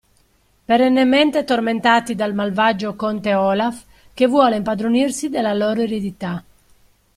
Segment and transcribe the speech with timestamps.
[0.65, 3.83] Perennemente tormentati dal malvagio conte Olaf,
[4.15, 6.43] che vuole impadronirsi della loro eredità.